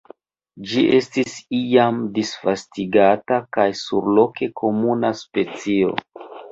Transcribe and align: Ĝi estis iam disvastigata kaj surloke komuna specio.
Ĝi 0.69 0.85
estis 0.99 1.35
iam 1.59 2.01
disvastigata 2.17 3.41
kaj 3.59 3.69
surloke 3.85 4.53
komuna 4.65 5.15
specio. 5.25 5.97